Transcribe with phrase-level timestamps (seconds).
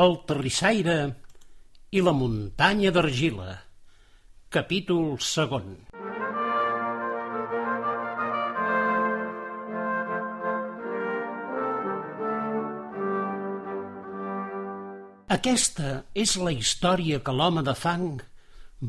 [0.00, 0.94] El terrissaire
[1.92, 3.50] i la muntanya d'argila.
[4.56, 5.74] Capítol segon.
[15.36, 15.92] Aquesta
[16.24, 18.10] és la història que l'home de fang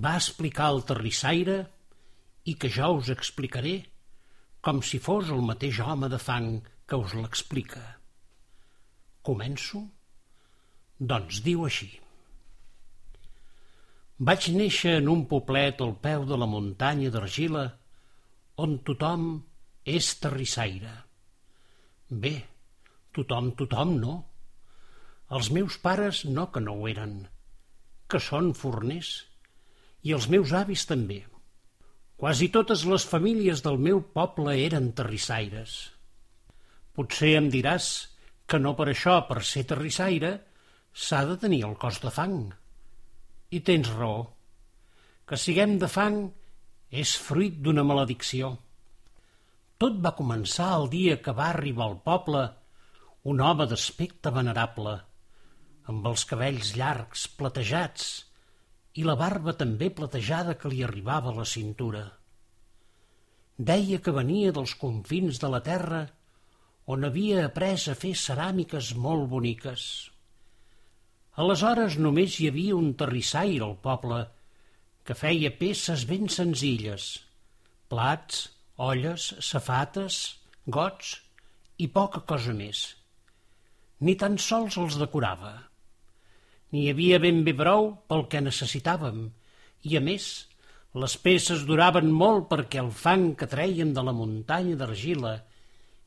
[0.08, 1.62] va explicar al terrissaire
[2.48, 3.80] i que jo us explicaré
[4.64, 6.54] com si fos el mateix home de fang
[6.88, 7.90] que us l'explica.
[9.28, 9.90] Començo?
[11.02, 11.88] Doncs diu així.
[14.22, 17.64] Vaig néixer en un poblet al peu de la muntanya d'argila
[18.62, 19.24] on tothom
[19.96, 20.92] és terrissaire.
[22.26, 22.36] Bé,
[23.18, 24.14] tothom, tothom no.
[25.34, 27.16] Els meus pares no que no ho eren,
[28.06, 29.10] que són forners,
[30.06, 31.24] i els meus avis també.
[32.22, 35.80] Quasi totes les famílies del meu poble eren terrissaires.
[36.94, 37.90] Potser em diràs
[38.46, 40.36] que no per això, per ser terrissaire,
[40.94, 42.52] s'ha de tenir el cos de fang.
[43.52, 44.28] I tens raó.
[45.28, 46.26] Que siguem de fang
[46.92, 48.58] és fruit d'una maledicció.
[49.80, 52.44] Tot va començar el dia que va arribar al poble
[53.32, 54.98] un home d'aspecte venerable,
[55.90, 58.12] amb els cabells llargs, platejats,
[59.00, 62.04] i la barba també platejada que li arribava a la cintura.
[63.58, 66.06] Deia que venia dels confins de la terra
[66.92, 70.11] on havia après a fer ceràmiques molt boniques.
[71.40, 74.18] Aleshores només hi havia un terrissaire al poble
[75.08, 77.06] que feia peces ben senzilles,
[77.88, 80.18] plats, olles, safates,
[80.68, 81.14] gots
[81.80, 82.82] i poca cosa més.
[84.04, 85.54] Ni tan sols els decorava.
[86.76, 89.24] N'hi havia ben bé prou pel que necessitàvem,
[89.88, 90.28] i a més,
[91.00, 95.38] les peces duraven molt perquè el fang que treien de la muntanya d'argila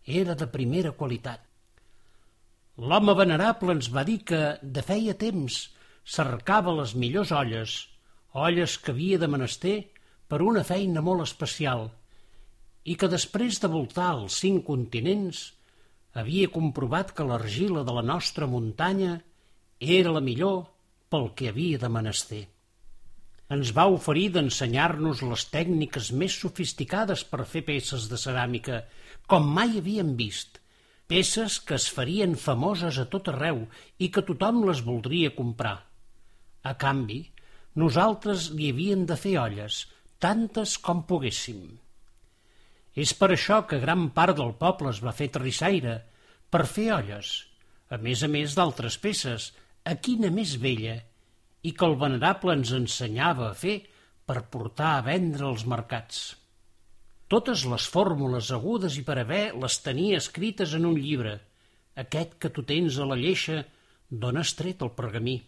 [0.05, 1.41] era de primera qualitat.
[2.77, 5.59] L'home venerable ens va dir que, de feia temps,
[6.05, 7.75] cercava les millors olles,
[8.35, 9.75] olles que havia de menester
[10.27, 11.87] per una feina molt especial,
[12.83, 15.45] i que després de voltar els cinc continents
[16.19, 19.21] havia comprovat que l'argila de la nostra muntanya
[19.79, 20.67] era la millor
[21.15, 22.43] pel que havia de menester.
[23.55, 28.83] Ens va oferir d'ensenyar-nos les tècniques més sofisticades per fer peces de ceràmica,
[29.31, 30.59] com mai havíem vist,
[31.11, 33.65] peces que es farien famoses a tot arreu
[33.99, 35.77] i que tothom les voldria comprar.
[36.65, 37.21] A canvi,
[37.77, 39.85] nosaltres li havíem de fer olles,
[40.19, 41.65] tantes com poguéssim.
[42.95, 45.99] És per això que gran part del poble es va fer terrissaire,
[46.51, 47.35] per fer olles,
[47.91, 49.51] a més a més d'altres peces,
[49.85, 51.01] a quina més vella,
[51.65, 53.81] i que el venerable ens ensenyava a fer
[54.25, 56.44] per portar a vendre als mercats.
[57.33, 61.39] Totes les fórmules agudes i per haver les tenia escrites en un llibre,
[61.97, 63.63] aquest que tu tens a la lleixa
[64.11, 65.39] d'on has tret el pergamí.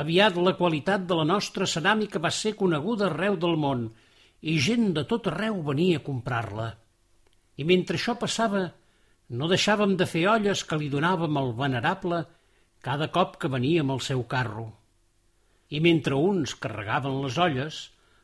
[0.00, 3.88] Aviat la qualitat de la nostra ceràmica va ser coneguda arreu del món
[4.40, 6.68] i gent de tot arreu venia a comprar-la.
[7.58, 8.68] I mentre això passava,
[9.30, 12.22] no deixàvem de fer olles que li donàvem al venerable
[12.86, 14.70] cada cop que venia amb el seu carro.
[15.70, 17.80] I mentre uns carregaven les olles,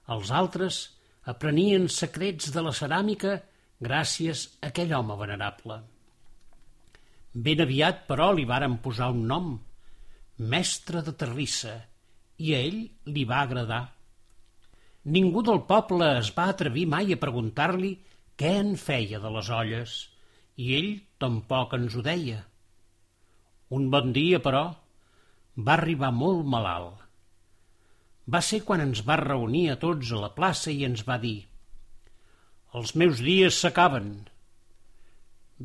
[0.08, 0.95] els altres
[1.32, 3.36] aprenien secrets de la ceràmica
[3.82, 5.80] gràcies a aquell home venerable.
[7.34, 9.50] Ben aviat, però, li varen posar un nom,
[10.52, 11.74] mestre de terrissa,
[12.38, 12.78] i a ell
[13.12, 13.82] li va agradar.
[15.16, 17.92] Ningú del poble es va atrevir mai a preguntar-li
[18.40, 19.96] què en feia de les olles,
[20.56, 20.90] i ell
[21.22, 22.40] tampoc ens ho deia.
[23.76, 24.64] Un bon dia, però,
[25.56, 27.05] va arribar molt malalt.
[28.26, 31.38] Va ser quan ens va reunir a tots a la plaça i ens va dir
[32.76, 34.08] «Els meus dies s'acaben.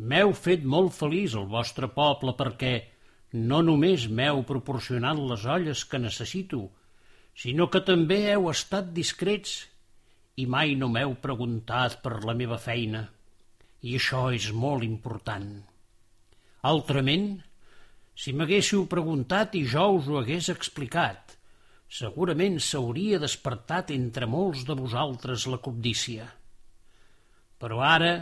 [0.10, 2.76] M'heu fet molt feliç el vostre poble perquè
[3.34, 6.62] no només m'heu proporcionat les olles que necessito,
[7.36, 9.58] sinó que també heu estat discrets
[10.40, 13.04] i mai no m'heu preguntat per la meva feina.
[13.82, 15.50] I això és molt important.
[16.72, 17.28] Altrament,
[18.16, 21.41] si m'haguéssiu preguntat i jo us ho hagués explicat,
[21.92, 26.28] segurament s'hauria despertat entre molts de vosaltres la cobdícia.
[27.60, 28.14] Però ara,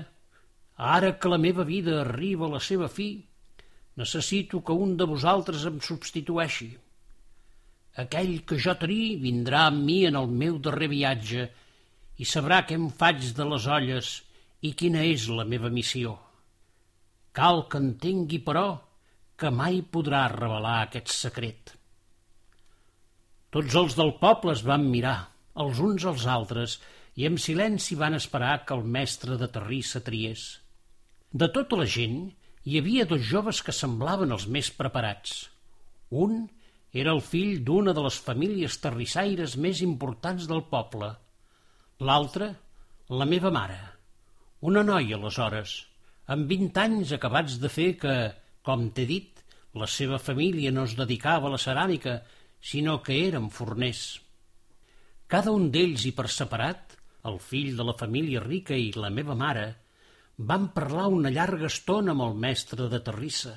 [0.93, 3.11] ara que la meva vida arriba a la seva fi,
[4.01, 6.71] necessito que un de vosaltres em substitueixi.
[8.01, 11.45] Aquell que jo tri vindrà amb mi en el meu darrer viatge
[12.17, 14.13] i sabrà què em faig de les olles
[14.65, 16.17] i quina és la meva missió.
[17.37, 18.69] Cal que entengui, però,
[19.39, 21.78] que mai podrà revelar aquest secret.
[23.55, 25.17] Tots els del poble es van mirar,
[25.57, 26.77] els uns als altres,
[27.17, 30.43] i en silenci van esperar que el mestre de terrissa triés.
[31.33, 32.21] De tota la gent,
[32.63, 35.49] hi havia dos joves que semblaven els més preparats.
[36.09, 36.45] Un
[37.01, 41.11] era el fill d'una de les famílies terrissaires més importants del poble.
[42.05, 42.53] L'altre,
[43.09, 43.79] la meva mare.
[44.61, 45.75] Una noia, aleshores,
[46.33, 48.15] amb vint anys acabats de fer que,
[48.65, 49.41] com t'he dit,
[49.77, 52.19] la seva família no es dedicava a la ceràmica,
[52.61, 54.19] sinó que eren forners.
[55.27, 56.97] Cada un d'ells i per separat,
[57.29, 59.67] el fill de la família rica i la meva mare,
[60.51, 63.55] van parlar una llarga estona amb el mestre de Terrissa.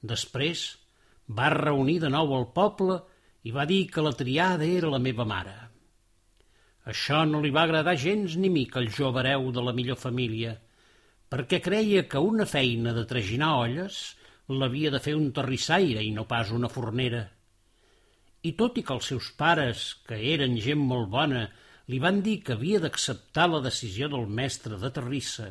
[0.00, 0.68] Després
[1.38, 3.00] va reunir de nou el poble
[3.44, 5.56] i va dir que la triada era la meva mare.
[6.88, 10.54] Això no li va agradar gens ni mica al jove hereu de la millor família,
[11.28, 13.98] perquè creia que una feina de traginar olles
[14.48, 17.26] l'havia de fer un terrissaire i no pas una fornera.
[18.46, 21.48] I tot i que els seus pares, que eren gent molt bona,
[21.88, 25.48] li van dir que havia d'acceptar la decisió del mestre de Terrissa,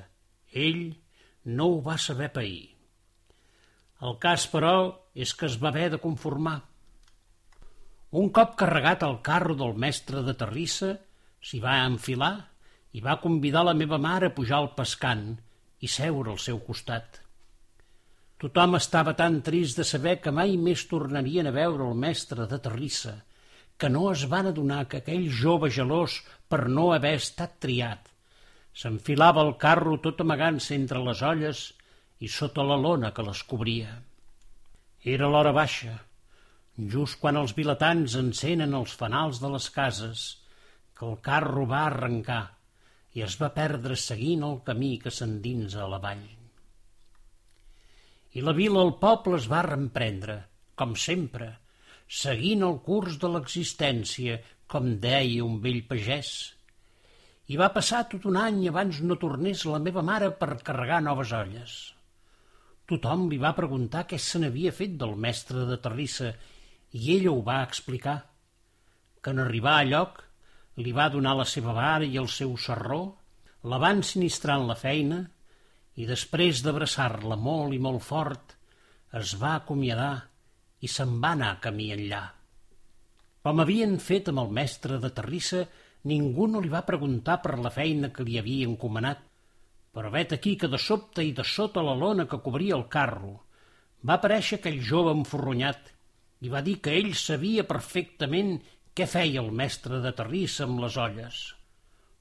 [0.54, 0.96] ell
[1.44, 2.70] no ho va saber pair.
[4.08, 4.74] El cas, però,
[5.18, 6.60] és que es va haver de conformar.
[8.22, 10.94] Un cop carregat al carro del mestre de Terrissa,
[11.42, 12.36] s'hi va enfilar
[12.94, 15.34] i va convidar la meva mare a pujar al pescant
[15.82, 17.27] i seure al seu costat.
[18.42, 22.60] Tothom estava tan trist de saber que mai més tornarien a veure el mestre de
[22.62, 23.16] Terrissa,
[23.78, 28.14] que no es van adonar que aquell jove gelós per no haver estat triat
[28.78, 31.62] s'enfilava el carro tot amagant-se entre les olles
[32.22, 33.96] i sota la lona que les cobria.
[35.14, 35.96] Era l'hora baixa,
[36.96, 40.28] just quan els vilatans encenen els fanals de les cases,
[40.98, 42.44] que el carro va arrencar
[43.18, 46.37] i es va perdre seguint el camí que s'endinsa a la vall.
[48.38, 50.36] I la vila al poble es va reemprendre,
[50.78, 51.48] com sempre,
[52.22, 54.36] seguint el curs de l'existència,
[54.70, 56.32] com deia un vell pagès.
[57.50, 61.32] I va passar tot un any abans no tornés la meva mare per carregar noves
[61.34, 61.78] olles.
[62.92, 66.30] Tothom li va preguntar què se n'havia fet del mestre de Terrissa
[67.00, 68.18] i ella ho va explicar.
[69.24, 70.22] Que en arribar a lloc
[70.84, 73.02] li va donar la seva vara i el seu serró,
[73.64, 75.24] la van sinistrar en la feina
[75.98, 78.54] i després d'abraçar-la molt i molt fort
[79.18, 80.14] es va acomiadar
[80.86, 82.22] i se'n va anar camí enllà.
[83.42, 85.64] Com havien fet amb el mestre de Terrissa,
[86.12, 89.24] ningú no li va preguntar per la feina que li havia encomanat,
[89.96, 93.34] però vet aquí que de sobte i de sota la lona que cobria el carro
[94.06, 95.94] va aparèixer aquell jove enforronyat
[96.46, 98.60] i va dir que ell sabia perfectament
[98.94, 101.40] què feia el mestre de Terrissa amb les olles.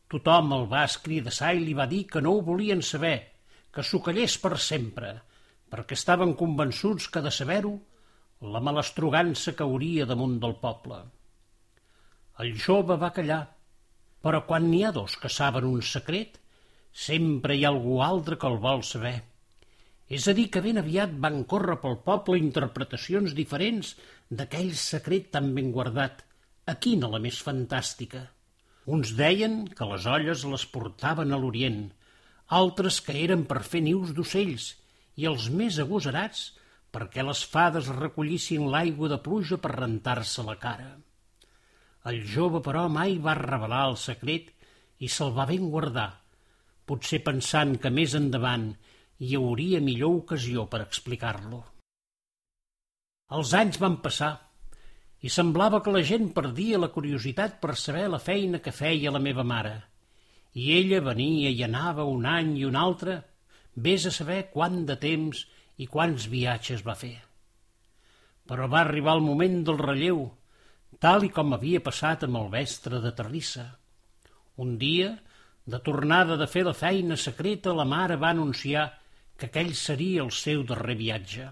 [0.09, 3.17] Tothom el va escridassar i li va dir que no ho volien saber,
[3.77, 5.13] que s'ho callés per sempre,
[5.73, 7.75] perquè estaven convençuts que de saber-ho
[8.55, 11.03] la malastrugança cauria damunt del poble.
[12.41, 13.45] El jove va callar,
[14.25, 16.41] però quan n'hi ha dos que saben un secret,
[16.97, 19.17] Sempre hi ha algú altre que el vol saber.
[20.19, 23.91] És a dir, que ben aviat van córrer pel poble interpretacions diferents
[24.39, 26.23] d'aquell secret tan ben guardat.
[26.73, 28.23] A quina la més fantàstica?
[28.97, 31.83] Uns deien que les olles les portaven a l'Orient,
[32.49, 34.75] altres que eren per fer nius d'ocells,
[35.17, 36.53] i els més agosarats
[36.93, 40.95] perquè les fades recollissin l'aigua de pluja per rentar-se la cara.
[42.07, 44.53] El jove, però, mai va revelar el secret
[45.03, 46.11] i se'l va ben guardar,
[46.87, 48.71] potser pensant que més endavant
[49.19, 51.65] hi hauria millor ocasió per explicar-lo.
[53.37, 54.33] Els anys van passar
[55.27, 59.23] i semblava que la gent perdia la curiositat per saber la feina que feia la
[59.23, 59.75] meva mare.
[60.57, 63.19] I ella venia i anava un any i un altre,
[63.77, 65.43] vés a saber quant de temps
[65.77, 67.17] i quants viatges va fer.
[68.49, 70.23] Però va arribar el moment del relleu,
[71.03, 73.67] tal i com havia passat amb el mestre de Terrissa.
[74.65, 75.11] Un dia,
[75.67, 78.87] de tornada de fer la feina secreta, la mare va anunciar
[79.37, 81.51] que aquell seria el seu darrer viatge.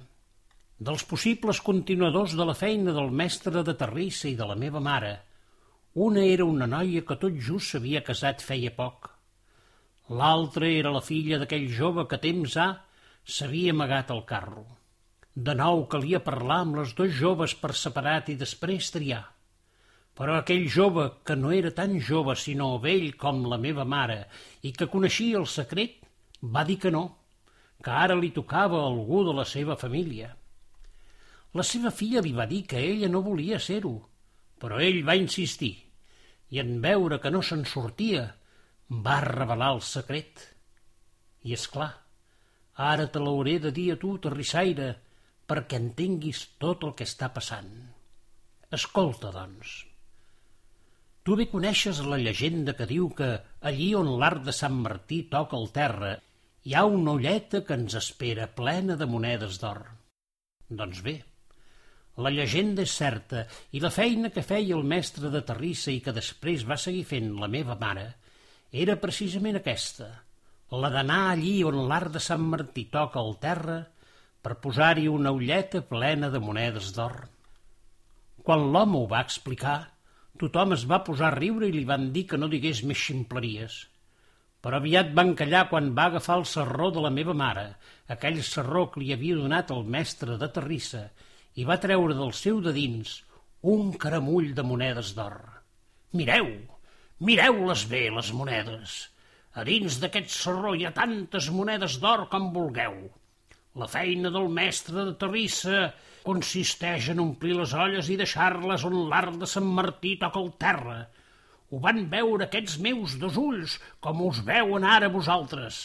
[0.81, 5.19] Dels possibles continuadors de la feina del mestre de Terrissa i de la meva mare,
[5.95, 9.13] una era una noia que tot just s'havia casat feia poc.
[10.11, 12.67] L'altra era la filla d'aquell jove que temps ha
[13.35, 14.65] s'havia amagat al carro.
[15.35, 19.23] De nou calia parlar amb les dos joves per separat i després triar.
[20.19, 24.27] Però aquell jove, que no era tan jove sinó vell com la meva mare
[24.63, 26.03] i que coneixia el secret,
[26.43, 27.05] va dir que no,
[27.83, 30.35] que ara li tocava a algú de la seva família.
[31.55, 33.97] La seva filla li va dir que ella no volia ser-ho,
[34.59, 35.84] però ell va insistir
[36.51, 38.27] i en veure que no se'n sortia
[39.07, 40.45] va revelar el secret.
[41.45, 41.91] I és clar,
[42.91, 44.91] ara te l'hauré de dir a tu, terrissaire,
[45.49, 47.73] perquè entenguis tot el que està passant.
[48.73, 49.83] Escolta, doncs.
[51.25, 53.31] Tu bé coneixes la llegenda que diu que
[53.71, 56.17] allí on l'arc de Sant Martí toca el terra
[56.65, 59.81] hi ha una olleta que ens espera plena de monedes d'or.
[60.81, 61.15] Doncs bé,
[62.23, 63.43] La llegenda és certa
[63.75, 67.33] i la feina que feia el mestre de Terrissa i que després va seguir fent
[67.41, 68.13] la meva mare
[68.85, 70.07] era precisament aquesta,
[70.83, 73.81] la d'anar allí on l'art de Sant Martí toca el terra
[74.45, 77.15] per posar-hi una ulleta plena de monedes d'or.
[78.45, 79.77] Quan l'home ho va explicar,
[80.41, 83.77] tothom es va posar a riure i li van dir que no digués més ximpleries.
[84.65, 87.67] Però aviat van callar quan va agafar el serró de la meva mare,
[88.17, 91.07] aquell serró que li havia donat el mestre de Terrissa,
[91.55, 93.21] i va treure del seu de dins
[93.75, 95.37] un caramull de monedes d'or.
[96.19, 96.49] Mireu,
[97.29, 98.97] mireu-les bé, les monedes.
[99.55, 102.97] A dins d'aquest serró hi ha tantes monedes d'or com vulgueu.
[103.81, 105.87] La feina del mestre de Terrissa
[106.27, 110.99] consisteix en omplir les olles i deixar-les on l'art de Sant Martí toca el terra.
[111.71, 115.81] Ho van veure aquests meus dos ulls, com us veuen ara vosaltres.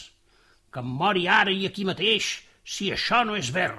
[0.70, 2.34] Que em mori ara i aquí mateix,
[2.64, 3.72] si això no és ver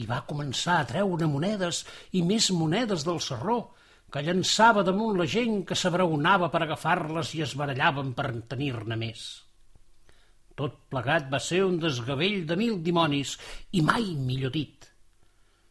[0.00, 1.84] i va començar a treure monedes
[2.16, 3.60] i més monedes del serró,
[4.10, 9.28] que llançava damunt la gent que s'abraonava per agafar-les i es barallaven per tenir-ne més.
[10.58, 13.36] Tot plegat va ser un desgavell de mil dimonis,
[13.72, 14.88] i mai millor dit,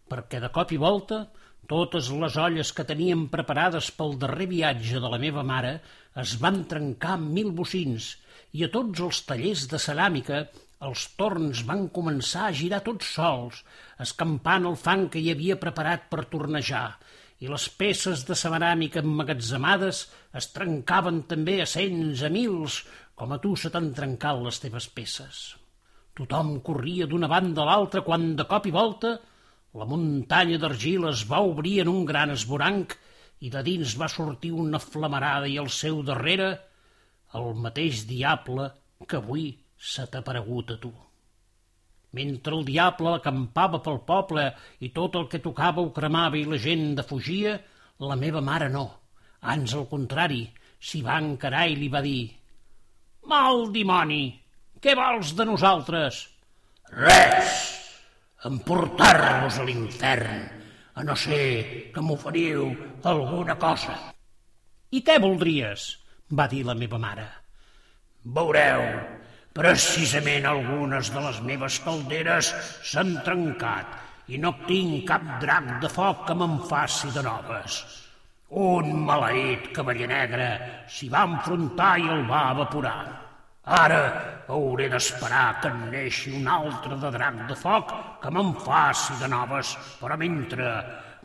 [0.09, 1.25] perquè de cop i volta
[1.69, 5.75] totes les olles que teníem preparades pel darrer viatge de la meva mare
[6.23, 8.15] es van trencar amb mil bocins
[8.57, 10.39] i a tots els tallers de ceràmica
[10.87, 13.63] els torns van començar a girar tots sols,
[14.05, 16.87] escampant el fang que hi havia preparat per tornejar,
[17.39, 20.01] i les peces de ceràmica emmagatzemades
[20.41, 22.81] es trencaven també a cents, a mils,
[23.15, 25.43] com a tu se t'han trencat les teves peces.
[26.15, 29.13] Tothom corria d'una banda a l'altra quan, de cop i volta,
[29.79, 32.95] la muntanya d'argila es va obrir en un gran esboranc
[33.45, 36.49] i de dins va sortir una flamarada i al seu darrere
[37.39, 38.71] el mateix diable
[39.05, 40.91] que avui se t'ha aparegut a tu.
[42.17, 44.45] Mentre el diable acampava pel poble
[44.83, 47.55] i tot el que tocava ho cremava i la gent defugia,
[47.99, 48.85] la meva mare no.
[49.53, 50.41] Ans al contrari,
[50.79, 52.27] s'hi va encarar i li va dir
[53.29, 54.23] «Mal dimoni,
[54.81, 56.23] què vols de nosaltres?»
[56.89, 57.57] «Res!
[58.49, 60.43] Emportar-vos a l'infern,
[60.95, 62.71] a no ser que m'oferiu
[63.13, 63.95] alguna cosa».
[64.91, 65.91] «I què voldries?»
[66.33, 67.25] va dir la meva mare.
[68.25, 68.83] «Veureu
[69.57, 72.51] Precisament algunes de les meves calderes
[72.85, 73.97] s'han trencat
[74.29, 77.79] i no tinc cap drac de foc que me'n faci de noves.
[78.65, 80.49] Un maleït cavaller negre
[80.89, 83.01] s'hi va enfrontar i el va evaporar.
[83.79, 83.99] Ara
[84.53, 89.29] hauré d'esperar que en neixi un altre de drac de foc que me'n faci de
[89.33, 90.71] noves, però mentre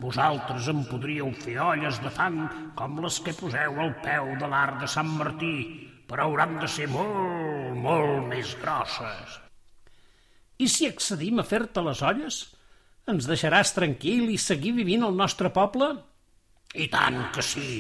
[0.01, 2.45] vosaltres em podríeu fer olles de fang
[2.77, 5.57] com les que poseu al peu de l'arc de Sant Martí,
[6.09, 9.39] però hauran de ser molt, molt més grosses.
[10.61, 12.41] I si accedim a fer-te les olles?
[13.11, 15.91] Ens deixaràs tranquil i seguir vivint al nostre poble?
[16.75, 17.71] I tant que sí!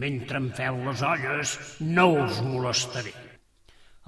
[0.00, 3.10] Mentre em feu les olles, no us molestaré.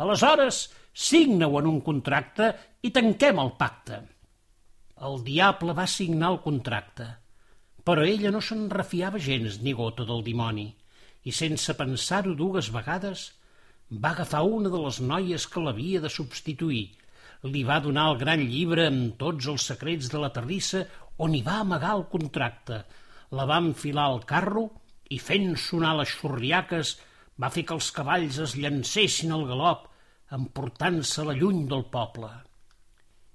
[0.02, 2.52] Aleshores, signa-ho en un contracte
[2.87, 3.99] i tanquem el pacte.
[5.02, 7.09] El diable va signar el contracte,
[7.83, 10.69] però ella no se'n refiava gens ni gota del dimoni,
[11.26, 13.31] i sense pensar-ho dues vegades
[13.93, 16.85] va agafar una de les noies que l'havia de substituir,
[17.43, 20.85] li va donar el gran llibre amb tots els secrets de la terrissa
[21.27, 22.79] on hi va amagar el contracte,
[23.35, 24.69] la va enfilar al carro
[25.11, 26.95] i fent sonar les xurriaques
[27.43, 29.89] va fer que els cavalls es llancessin al galop,
[30.33, 32.31] emportant-se-la lluny del poble.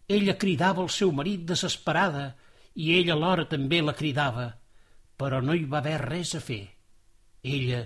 [0.08, 2.30] Ella cridava al seu marit desesperada
[2.80, 4.48] i ell alhora també la cridava,
[5.20, 6.64] però no hi va haver res a fer.
[7.44, 7.84] Ella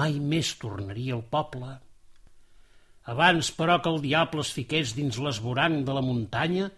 [0.00, 1.72] mai més tornaria al poble.
[3.10, 6.68] Abans, però, que el diable es fiqués dins l'esboranc de la muntanya,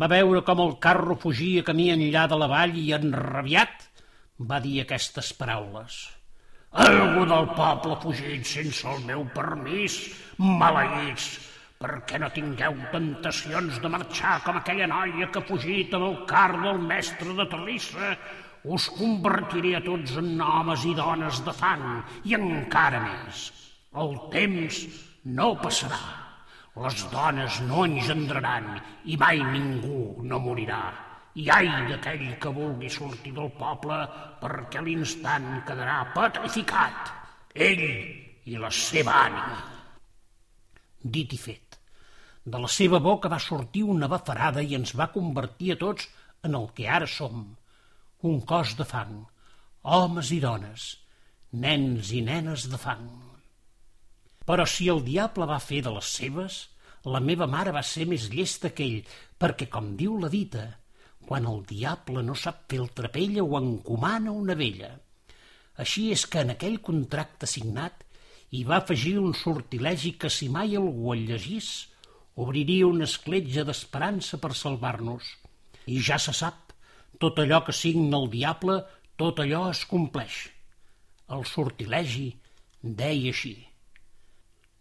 [0.00, 3.88] va veure com el carro fugia camí enllà de la vall i, enrabiat,
[4.50, 5.98] va dir aquestes paraules.
[6.84, 9.94] Algú del poble ha fugit sense el meu permís,
[10.36, 11.28] maleïts,
[11.80, 16.50] perquè no tingueu tentacions de marxar com aquella noia que ha fugit amb el car
[16.56, 18.12] del mestre de Terrissa.
[18.76, 21.86] Us convertiré a tots en homes i dones de fang
[22.28, 23.44] i encara més.
[23.96, 24.80] El temps
[25.26, 25.98] no passarà.
[26.76, 28.68] Les dones no engendraran
[29.08, 30.82] i mai ningú no morirà.
[31.36, 33.98] I ai d'aquell que vulgui sortir del poble
[34.40, 37.10] perquè l'instant quedarà petrificat,
[37.52, 37.84] ell
[38.46, 39.58] i la seva ànima.
[41.02, 41.78] Dit i fet.
[42.46, 46.08] De la seva boca va sortir una bafarada i ens va convertir a tots
[46.46, 47.42] en el que ara som,
[48.22, 49.24] un cos de fang,
[49.82, 50.92] homes i dones,
[51.52, 53.25] nens i nenes de fang.
[54.46, 56.58] Però si el diable va fer de les seves,
[57.14, 60.66] la meva mare va ser més llesta que ell, perquè, com diu la dita,
[61.26, 64.92] quan el diable no sap fer el trapella o encomana una vella.
[65.82, 68.06] Així és que en aquell contracte signat
[68.54, 71.70] hi va afegir un sortilegi que si mai algú el llegís
[72.44, 75.28] obriria una escletja d'esperança per salvar-nos.
[75.86, 76.72] I ja se sap,
[77.22, 78.80] tot allò que signa el diable,
[79.16, 80.46] tot allò es compleix.
[81.32, 82.28] El sortilegi
[82.82, 83.56] deia així.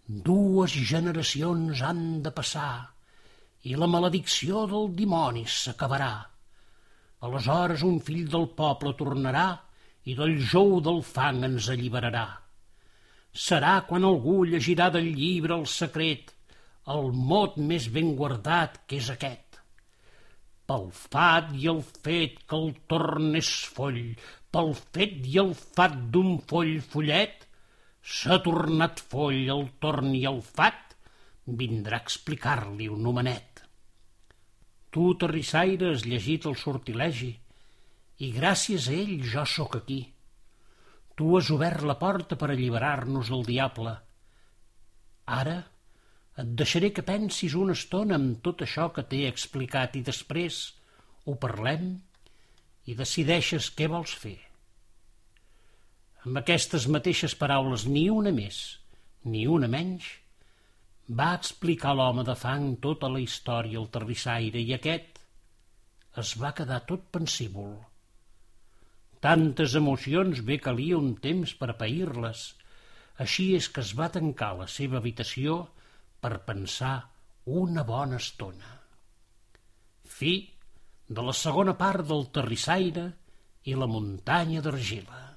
[0.08, 2.94] Dues generacions han de passar
[3.66, 6.10] i la maledicció del dimoni s'acabarà.
[7.26, 9.48] Aleshores un fill del poble tornarà
[10.06, 12.28] i del jou del fang ens alliberarà.
[13.34, 16.30] Serà quan algú llegirà del llibre el secret,
[16.86, 19.58] el mot més ben guardat que és aquest.
[20.70, 24.04] Pel fat i el fet que el torn és foll,
[24.54, 27.45] pel fet i el fat d'un foll follet,
[28.06, 30.94] s'ha tornat foll el torn i el fat,
[31.62, 33.64] vindrà a explicar-li un homenet.
[34.94, 37.34] Tu, terrissaire, has llegit el sortilegi,
[38.22, 40.00] i gràcies a ell jo sóc aquí.
[41.18, 43.96] Tu has obert la porta per alliberar-nos del diable.
[45.42, 45.58] Ara
[46.38, 50.64] et deixaré que pensis una estona amb tot això que t'he explicat i després
[51.26, 51.96] ho parlem
[52.86, 54.38] i decideixes què vols fer.
[56.26, 58.60] Amb aquestes mateixes paraules, ni una més,
[59.30, 60.08] ni una menys,
[61.20, 65.20] va explicar l'home de fang tota la història al terrissaire i aquest
[66.22, 67.76] es va quedar tot pensívol.
[69.22, 72.48] Tantes emocions bé calia un temps per pair-les.
[73.22, 75.60] Així és que es va tancar la seva habitació
[76.26, 76.96] per pensar
[77.62, 78.74] una bona estona.
[80.18, 80.34] Fi
[81.08, 83.08] de la segona part del terrissaire
[83.70, 85.35] i la muntanya d'argila.